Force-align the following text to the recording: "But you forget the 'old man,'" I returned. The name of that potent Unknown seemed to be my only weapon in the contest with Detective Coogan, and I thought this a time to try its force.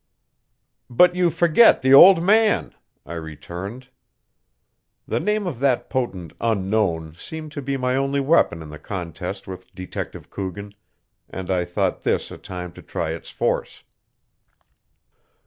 "But 0.89 1.13
you 1.15 1.29
forget 1.29 1.83
the 1.83 1.93
'old 1.93 2.23
man,'" 2.23 2.73
I 3.05 3.13
returned. 3.13 3.89
The 5.07 5.19
name 5.19 5.45
of 5.45 5.59
that 5.59 5.91
potent 5.91 6.33
Unknown 6.41 7.13
seemed 7.13 7.51
to 7.51 7.61
be 7.61 7.77
my 7.77 7.95
only 7.95 8.19
weapon 8.19 8.63
in 8.63 8.71
the 8.71 8.79
contest 8.79 9.47
with 9.47 9.75
Detective 9.75 10.31
Coogan, 10.31 10.73
and 11.29 11.51
I 11.51 11.65
thought 11.65 12.01
this 12.01 12.31
a 12.31 12.39
time 12.39 12.71
to 12.71 12.81
try 12.81 13.11
its 13.11 13.29
force. 13.29 13.83